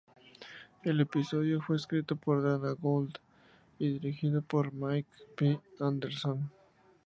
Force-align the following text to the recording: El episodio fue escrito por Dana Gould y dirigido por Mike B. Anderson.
El 0.83 0.99
episodio 0.99 1.61
fue 1.61 1.75
escrito 1.75 2.15
por 2.15 2.41
Dana 2.41 2.71
Gould 2.71 3.17
y 3.77 3.87
dirigido 3.99 4.41
por 4.41 4.73
Mike 4.73 5.11
B. 5.39 5.59
Anderson. 5.79 6.49